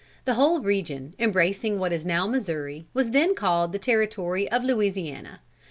[0.25, 5.41] The whole region, embracing what is now Missouri, was then called the territory of Louisiana.